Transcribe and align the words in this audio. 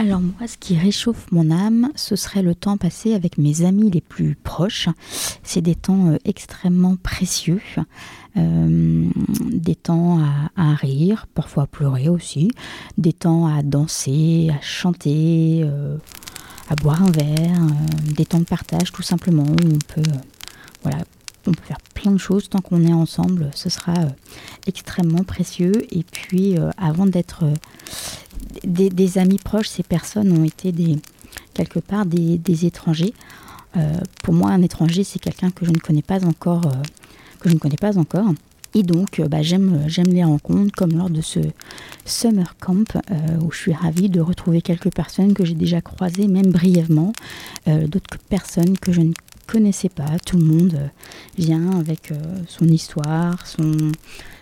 Alors 0.00 0.20
moi, 0.20 0.46
ce 0.46 0.56
qui 0.56 0.78
réchauffe 0.78 1.26
mon 1.32 1.50
âme, 1.50 1.90
ce 1.96 2.14
serait 2.14 2.42
le 2.42 2.54
temps 2.54 2.76
passé 2.76 3.14
avec 3.14 3.36
mes 3.36 3.62
amis 3.62 3.90
les 3.90 4.00
plus 4.00 4.36
proches. 4.36 4.88
C'est 5.42 5.60
des 5.60 5.74
temps 5.74 6.10
euh, 6.10 6.18
extrêmement 6.24 6.94
précieux, 6.94 7.60
euh, 8.36 9.08
des 9.50 9.74
temps 9.74 10.20
à, 10.56 10.74
rire, 10.76 11.26
parfois 11.34 11.64
à 11.64 11.66
pleurer 11.66 12.08
aussi, 12.08 12.52
des 12.96 13.12
temps 13.12 13.48
à 13.48 13.64
danser, 13.64 14.50
à 14.56 14.60
chanter, 14.62 15.62
euh, 15.64 15.96
à 16.68 16.76
boire 16.76 17.02
un 17.02 17.10
verre, 17.10 17.60
des 18.04 18.24
temps 18.24 18.38
de 18.38 18.44
partage 18.44 18.92
tout 18.92 19.02
simplement 19.02 19.46
on 19.46 19.78
peut, 19.94 20.10
voilà, 20.84 20.98
on 21.48 21.50
peut 21.50 21.64
faire 21.64 21.80
plein 21.94 22.12
de 22.12 22.18
choses 22.18 22.48
tant 22.48 22.60
qu'on 22.60 22.86
est 22.86 22.92
ensemble. 22.92 23.50
Ce 23.52 23.68
sera 23.68 23.94
extrêmement 24.68 25.24
précieux. 25.24 25.72
Et 25.90 26.04
puis, 26.04 26.54
avant 26.76 27.06
d'être 27.06 27.44
des, 28.68 29.18
amis 29.18 29.38
proches, 29.38 29.68
ces 29.68 29.82
personnes 29.82 30.36
ont 30.38 30.44
été 30.44 30.72
des, 30.72 30.98
quelque 31.54 31.78
part 31.78 32.06
des, 32.06 32.66
étrangers. 32.66 33.14
Euh, 33.76 33.98
pour 34.22 34.34
moi, 34.34 34.50
un 34.50 34.62
étranger, 34.62 35.04
c'est 35.04 35.18
quelqu'un 35.18 35.50
que 35.50 35.64
je 35.64 35.70
ne 35.70 35.78
connais 35.78 36.02
pas 36.02 36.24
encore, 36.24 36.66
euh, 36.66 36.82
que 37.40 37.48
je 37.48 37.54
ne 37.54 37.58
connais 37.58 37.76
pas 37.76 37.98
encore. 37.98 38.32
Et 38.74 38.82
donc, 38.82 39.18
euh, 39.18 39.28
bah, 39.28 39.42
j'aime, 39.42 39.84
j'aime 39.86 40.08
les 40.08 40.24
rencontres, 40.24 40.72
comme 40.76 40.92
lors 40.92 41.10
de 41.10 41.20
ce 41.20 41.40
summer 42.04 42.56
camp, 42.58 42.98
où 43.42 43.50
je 43.50 43.58
suis 43.58 43.72
ravie 43.72 44.08
de 44.08 44.20
retrouver 44.20 44.62
quelques 44.62 44.92
personnes 44.92 45.34
que 45.34 45.44
j'ai 45.44 45.54
déjà 45.54 45.80
croisées, 45.80 46.26
même 46.26 46.50
brièvement, 46.50 47.12
d'autres 47.66 48.18
personnes 48.28 48.78
que 48.78 48.92
je 48.92 49.00
ne 49.02 49.12
connaissais 49.46 49.90
pas. 49.90 50.18
Tout 50.24 50.38
le 50.38 50.44
monde 50.44 50.90
vient 51.36 51.78
avec 51.78 52.12
son 52.46 52.66
histoire, 52.66 53.46
son, 53.46 53.92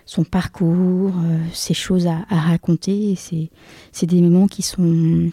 son 0.07 0.23
parcours, 0.23 1.13
euh, 1.19 1.39
ses 1.53 1.75
choses 1.75 2.07
à, 2.07 2.25
raconter. 2.31 3.17
C'est 3.17 4.07
des 4.07 4.23
moments 4.23 4.47
qui 4.47 4.63
sont, 4.63 5.31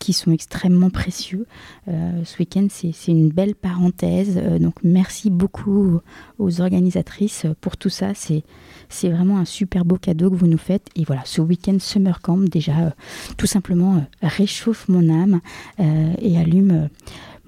qui 0.00 0.12
sont 0.12 0.32
extrêmement 0.32 0.90
précieux. 0.90 1.46
Euh, 1.86 2.24
ce 2.24 2.38
week-end, 2.40 2.66
c'est 2.68 2.92
une 3.06 3.30
belle 3.30 3.54
parenthèse. 3.54 4.34
Euh, 4.36 4.58
donc, 4.58 4.74
merci 4.82 5.30
beaucoup 5.30 6.00
aux 6.38 6.60
organisatrices 6.60 7.46
pour 7.60 7.76
tout 7.76 7.88
ça. 7.88 8.12
C'est 8.14 9.08
vraiment 9.08 9.38
un 9.38 9.44
super 9.44 9.84
beau 9.84 9.96
cadeau 9.96 10.30
que 10.30 10.36
vous 10.36 10.48
nous 10.48 10.58
faites. 10.58 10.88
Et 10.96 11.04
voilà, 11.04 11.22
ce 11.24 11.40
week-end 11.40 11.76
Summer 11.78 12.20
Camp, 12.20 12.38
déjà, 12.38 12.94
tout 13.36 13.46
simplement, 13.46 14.04
réchauffe 14.20 14.88
mon 14.88 15.08
âme 15.08 15.40
et 15.78 16.36
allume 16.36 16.88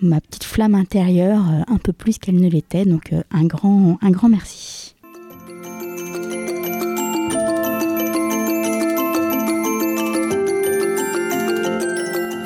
ma 0.01 0.21
petite 0.21 0.45
flamme 0.45 0.75
intérieure 0.75 1.45
un 1.67 1.79
peu 1.79 1.93
plus 1.93 2.19
qu'elle 2.19 2.37
ne 2.37 2.49
l'était. 2.49 2.85
Donc, 2.85 3.13
un, 3.31 3.45
grand, 3.45 3.99
un 4.01 4.11
grand 4.11 4.29
merci. 4.29 4.94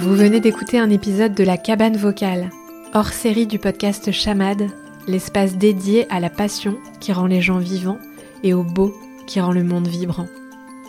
Vous 0.09 0.17
venez 0.17 0.41
d'écouter 0.41 0.79
un 0.79 0.89
épisode 0.89 1.35
de 1.35 1.45
La 1.45 1.59
Cabane 1.59 1.99
Vocale, 1.99 2.49
hors 2.95 3.09
série 3.09 3.47
du 3.47 3.59
podcast 3.59 4.11
Chamade, 4.11 4.69
l'espace 5.07 5.59
dédié 5.59 6.07
à 6.09 6.19
la 6.19 6.31
passion 6.31 6.79
qui 6.99 7.13
rend 7.13 7.27
les 7.27 7.43
gens 7.43 7.59
vivants 7.59 7.99
et 8.43 8.55
au 8.55 8.63
beau 8.63 8.95
qui 9.27 9.39
rend 9.39 9.53
le 9.53 9.63
monde 9.65 9.87
vibrant. 9.87 10.27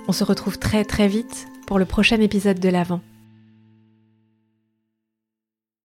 On 0.08 0.14
se 0.14 0.24
retrouve 0.24 0.58
très 0.58 0.86
très 0.86 1.10
vite 1.10 1.50
pour 1.68 1.80
le 1.80 1.84
prochain 1.84 2.22
épisode 2.22 2.62
de 2.62 2.70
l'Avent. 2.70 3.02